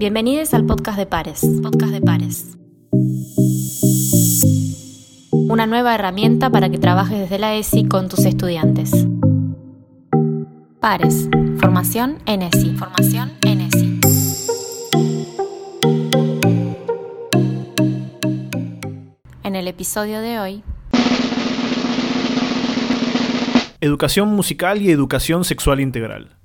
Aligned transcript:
Bienvenidos 0.00 0.54
al 0.54 0.64
podcast 0.64 0.96
de 0.96 1.04
Pares. 1.04 1.42
Podcast 1.62 1.92
de 1.92 2.00
Pares. 2.00 2.56
Una 5.30 5.66
nueva 5.66 5.94
herramienta 5.94 6.48
para 6.48 6.70
que 6.70 6.78
trabajes 6.78 7.18
desde 7.18 7.38
la 7.38 7.54
ESI 7.54 7.84
con 7.84 8.08
tus 8.08 8.20
estudiantes. 8.20 8.92
Pares. 10.80 11.28
Formación 11.58 12.16
en 12.24 12.40
ESI. 12.40 12.76
Formación 12.76 13.32
en 13.42 13.60
ESI. 13.60 14.00
En 19.42 19.54
el 19.54 19.68
episodio 19.68 20.22
de 20.22 20.38
hoy 20.38 20.62
Educación 23.82 24.28
musical 24.28 24.80
y 24.80 24.90
educación 24.90 25.44
sexual 25.44 25.78
integral. 25.78 26.39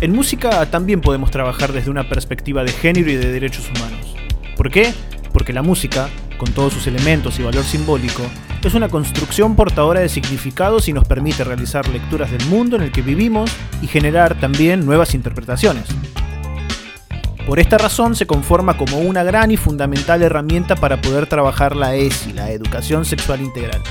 En 0.00 0.12
música 0.12 0.64
también 0.70 1.02
podemos 1.02 1.30
trabajar 1.30 1.74
desde 1.74 1.90
una 1.90 2.08
perspectiva 2.08 2.64
de 2.64 2.72
género 2.72 3.10
y 3.10 3.16
de 3.16 3.30
derechos 3.30 3.68
humanos. 3.68 4.16
¿Por 4.56 4.70
qué? 4.70 4.94
Porque 5.30 5.52
la 5.52 5.60
música, 5.60 6.08
con 6.38 6.50
todos 6.52 6.72
sus 6.72 6.86
elementos 6.86 7.38
y 7.38 7.42
valor 7.42 7.64
simbólico, 7.64 8.22
es 8.64 8.72
una 8.72 8.88
construcción 8.88 9.56
portadora 9.56 10.00
de 10.00 10.08
significados 10.08 10.88
y 10.88 10.94
nos 10.94 11.06
permite 11.06 11.44
realizar 11.44 11.86
lecturas 11.88 12.30
del 12.30 12.46
mundo 12.46 12.76
en 12.76 12.82
el 12.82 12.92
que 12.92 13.02
vivimos 13.02 13.50
y 13.82 13.88
generar 13.88 14.40
también 14.40 14.86
nuevas 14.86 15.14
interpretaciones. 15.14 15.84
Por 17.46 17.60
esta 17.60 17.76
razón 17.76 18.16
se 18.16 18.26
conforma 18.26 18.78
como 18.78 19.00
una 19.00 19.22
gran 19.22 19.50
y 19.50 19.58
fundamental 19.58 20.22
herramienta 20.22 20.76
para 20.76 21.02
poder 21.02 21.26
trabajar 21.26 21.76
la 21.76 21.94
ESI, 21.94 22.32
la 22.32 22.50
Educación 22.50 23.04
Sexual 23.04 23.42
Integral. 23.42 23.82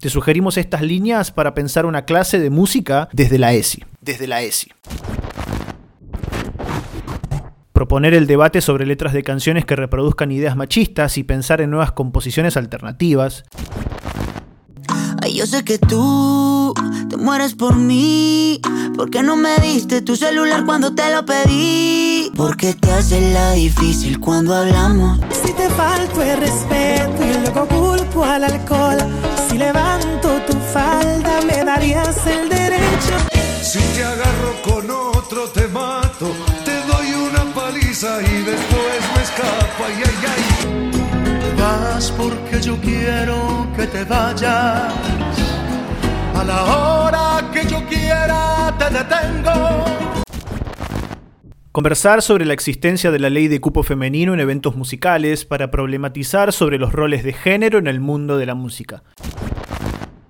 Te 0.00 0.10
sugerimos 0.10 0.58
estas 0.58 0.82
líneas 0.82 1.30
para 1.30 1.54
pensar 1.54 1.86
una 1.86 2.04
clase 2.04 2.38
de 2.38 2.50
música 2.50 3.08
desde 3.12 3.38
la 3.38 3.54
ESI. 3.54 3.82
Desde 4.02 4.26
la 4.26 4.42
ESI. 4.42 4.70
Proponer 7.72 8.12
el 8.14 8.26
debate 8.26 8.60
sobre 8.60 8.86
letras 8.86 9.14
de 9.14 9.22
canciones 9.22 9.64
que 9.64 9.74
reproduzcan 9.74 10.32
ideas 10.32 10.56
machistas 10.56 11.16
y 11.16 11.24
pensar 11.24 11.60
en 11.60 11.70
nuevas 11.70 11.92
composiciones 11.92 12.56
alternativas. 12.56 13.44
Ay, 15.22 15.34
yo 15.34 15.46
sé 15.46 15.64
que 15.64 15.78
tú 15.78 16.74
te 17.08 17.16
mueres 17.16 17.54
por 17.54 17.76
mí. 17.76 18.60
¿Por 18.96 19.10
qué 19.10 19.22
no 19.22 19.36
me 19.36 19.56
diste 19.58 20.02
tu 20.02 20.14
celular 20.14 20.64
cuando 20.66 20.94
te 20.94 21.10
lo 21.12 21.24
pedí? 21.24 22.30
¿Por 22.36 22.56
qué 22.56 22.74
te 22.74 22.92
haces 22.92 23.32
la 23.32 23.52
difícil 23.52 24.20
cuando 24.20 24.54
hablamos? 24.54 25.20
Si 25.30 25.52
te 25.54 25.68
falto 25.70 26.22
el 26.22 26.38
respeto 26.38 27.24
y 27.24 27.40
luego 27.42 27.66
culpo 27.66 28.24
al 28.24 28.44
alcohol. 28.44 28.98
Si 29.48 29.58
levanto 29.58 30.40
tu 30.46 30.54
falda, 30.72 31.40
me 31.46 31.64
darías 31.64 32.26
el 32.26 32.48
derecho. 32.48 33.14
Si 33.62 33.78
te 33.78 34.04
agarro 34.04 34.52
con 34.62 34.90
otro, 34.90 35.48
te 35.48 35.68
mato. 35.68 36.32
Te 36.64 36.76
doy 36.90 37.12
una 37.14 37.44
paliza 37.54 38.20
y 38.22 38.42
después 38.42 39.00
me 39.14 39.22
escapo. 39.22 39.84
Ay, 39.86 40.02
ay, 40.04 40.18
ay. 40.32 40.90
Te 41.40 41.62
vas 41.62 42.12
porque 42.12 42.60
yo 42.60 42.76
quiero 42.80 43.66
que 43.76 43.86
te 43.86 44.04
vayas. 44.04 44.92
A 46.34 46.44
la 46.44 46.64
hora 46.64 47.50
que 47.52 47.66
yo 47.66 47.84
quiera 47.86 48.74
te 48.78 48.84
detengo. 48.90 49.84
Conversar 51.76 52.22
sobre 52.22 52.46
la 52.46 52.54
existencia 52.54 53.10
de 53.10 53.18
la 53.18 53.28
ley 53.28 53.48
de 53.48 53.60
cupo 53.60 53.82
femenino 53.82 54.32
en 54.32 54.40
eventos 54.40 54.76
musicales 54.76 55.44
para 55.44 55.70
problematizar 55.70 56.54
sobre 56.54 56.78
los 56.78 56.92
roles 56.92 57.22
de 57.22 57.34
género 57.34 57.78
en 57.78 57.86
el 57.86 58.00
mundo 58.00 58.38
de 58.38 58.46
la 58.46 58.54
música. 58.54 59.02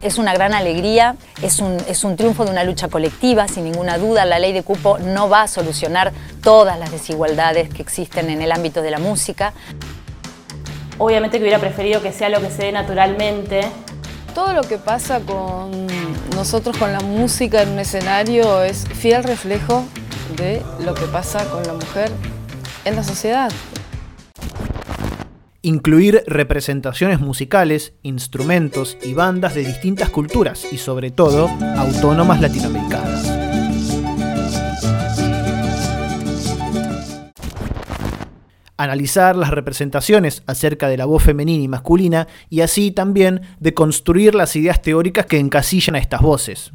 Es 0.07 0.19
una 0.19 0.33
gran 0.33 0.55
alegría, 0.55 1.17
es 1.43 1.59
un, 1.59 1.79
es 1.89 2.05
un 2.05 2.15
triunfo 2.15 2.45
de 2.45 2.53
una 2.53 2.63
lucha 2.63 2.87
colectiva, 2.87 3.49
sin 3.49 3.65
ninguna 3.65 3.99
duda. 3.99 4.25
La 4.25 4.39
ley 4.39 4.53
de 4.53 4.63
cupo 4.63 4.99
no 4.99 5.29
va 5.29 5.43
a 5.43 5.49
solucionar 5.49 6.13
todas 6.45 6.79
las 6.79 6.93
desigualdades 6.93 7.69
que 7.71 7.83
existen 7.83 8.31
en 8.31 8.41
el 8.41 8.53
ámbito 8.53 8.83
de 8.83 8.93
la 8.93 9.01
música. 9.01 9.53
Obviamente 10.99 11.39
que 11.39 11.43
hubiera 11.43 11.59
preferido 11.59 12.03
que 12.03 12.13
sea 12.13 12.29
lo 12.29 12.41
que 12.41 12.51
se 12.51 12.67
dé 12.67 12.73
naturalmente. 12.73 13.63
Todo 14.33 14.53
lo 14.53 14.63
que 14.63 14.79
pasa 14.79 15.19
con 15.19 15.89
nosotros 16.37 16.77
con 16.77 16.93
la 16.93 17.01
música 17.01 17.63
en 17.63 17.71
un 17.71 17.81
escenario 17.81 18.63
es 18.63 18.87
fiel 18.87 19.25
reflejo 19.25 19.83
de 20.37 20.63
lo 20.85 20.95
que 20.95 21.07
pasa 21.07 21.45
con 21.47 21.67
la 21.67 21.73
mujer 21.73 22.13
en 22.85 22.95
la 22.95 23.03
sociedad. 23.03 23.51
Incluir 25.67 26.23
representaciones 26.29 27.19
musicales, 27.19 27.95
instrumentos 28.05 28.97
y 29.03 29.15
bandas 29.15 29.57
de 29.57 29.65
distintas 29.65 30.11
culturas 30.11 30.65
y 30.71 30.79
sobre 30.79 31.11
todo 31.11 31.49
autónomas 31.77 32.41
latinoamericanas. 32.41 33.29
Analizar 38.77 39.35
las 39.35 39.51
representaciones 39.51 40.45
acerca 40.47 40.87
de 40.87 40.99
la 40.99 41.05
voz 41.05 41.25
femenina 41.25 41.65
y 41.65 41.67
masculina 41.67 42.29
y 42.49 42.61
así 42.61 42.93
también 42.93 43.41
de 43.59 43.75
construir 43.75 44.37
las 44.37 44.55
ideas 44.55 44.81
teóricas 44.81 45.27
que 45.27 45.41
encasillan 45.41 45.97
a 45.97 45.99
estas 45.99 46.21
voces. 46.21 46.71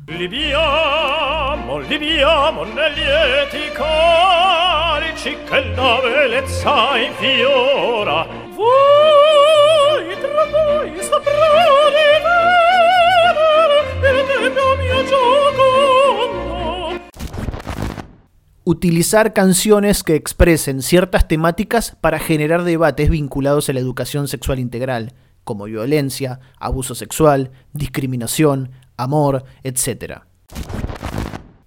Utilizar 18.63 19.33
canciones 19.33 20.01
que 20.01 20.15
expresen 20.15 20.81
ciertas 20.81 21.27
temáticas 21.27 21.97
para 21.99 22.19
generar 22.19 22.63
debates 22.63 23.09
vinculados 23.09 23.67
a 23.67 23.73
la 23.73 23.79
educación 23.79 24.27
sexual 24.27 24.59
integral, 24.59 25.13
como 25.43 25.65
violencia, 25.65 26.39
abuso 26.57 26.95
sexual, 26.95 27.51
discriminación, 27.73 28.71
amor, 28.97 29.43
etc. 29.63 30.21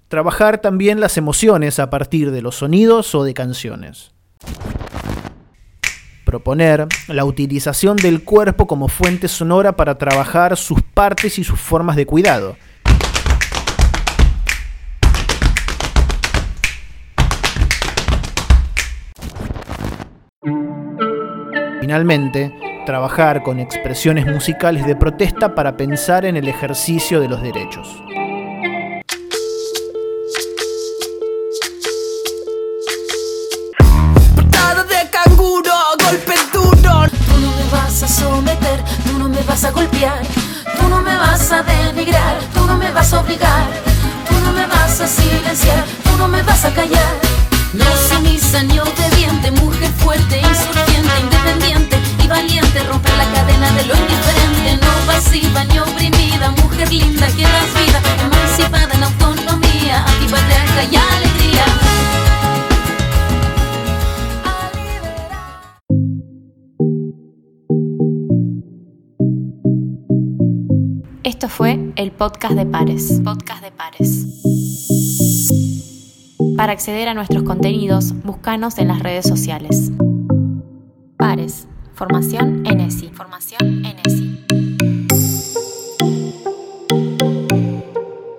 Trabajar 0.09 0.62
también 0.62 0.99
las 1.00 1.19
emociones 1.19 1.78
a 1.78 1.91
partir 1.91 2.31
de 2.31 2.41
los 2.43 2.56
sonidos 2.56 3.15
o 3.15 3.25
de 3.25 3.34
canciones. 3.34 4.12
Proponer 6.34 6.89
la 7.06 7.25
utilización 7.25 7.97
del 7.97 8.25
cuerpo 8.25 8.67
como 8.67 8.89
fuente 8.89 9.28
sonora 9.28 9.77
para 9.77 9.99
trabajar 9.99 10.56
sus 10.56 10.83
partes 10.83 11.39
y 11.39 11.45
sus 11.45 11.61
formas 11.61 11.95
de 11.95 12.06
cuidado. 12.06 12.56
Finalmente, 21.81 22.53
trabajar 22.84 23.44
con 23.44 23.61
expresiones 23.61 24.27
musicales 24.27 24.84
de 24.87 24.97
protesta 24.97 25.55
para 25.55 25.77
pensar 25.77 26.25
en 26.25 26.37
el 26.37 26.49
ejercicio 26.49 27.21
de 27.21 27.28
los 27.28 27.43
derechos. 27.43 27.87
Vas 39.54 39.65
a 39.66 39.70
golpear, 39.70 40.20
tú 40.76 40.88
no 40.88 41.00
me 41.00 41.16
vas 41.16 41.53
a 41.53 41.62
denigrar, 41.62 42.41
tú 42.53 42.66
no 42.66 42.76
me 42.76 42.91
vas 42.91 43.12
a 43.12 43.20
obligar, 43.20 43.66
tú 44.28 44.34
no 44.44 44.53
me 44.53 44.66
vas 44.66 45.00
a 45.00 45.06
silenciar, 45.06 45.84
tú 46.03 46.10
no 46.19 46.26
me 46.26 46.42
vas 46.42 46.65
a 46.65 46.75
callar. 46.75 47.15
No 47.72 47.84
sumisa 48.09 48.64
ni 48.64 48.81
obediente, 48.81 49.13
Esto 71.25 71.49
fue 71.49 71.91
el 71.97 72.12
podcast 72.12 72.55
de 72.55 72.67
Pares. 72.67 73.23
Podcast 73.25 73.65
de 73.65 73.73
Pares. 73.73 74.26
Para 76.55 76.75
acceder 76.75 77.09
a 77.09 77.15
nuestros 77.15 77.44
contenidos, 77.44 78.12
búscanos 78.23 78.76
en 78.76 78.88
las 78.88 79.03
redes 79.03 79.26
sociales. 79.26 79.91
Pares. 81.17 81.67
Formación 81.94 82.67
en 82.67 82.81
ESI. 82.81 83.09
Formación 83.09 83.87
en 83.87 83.97
ESI. 84.05 84.63